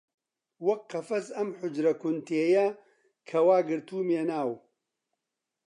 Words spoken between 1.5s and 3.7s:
حوجرە کون تێیە کە وا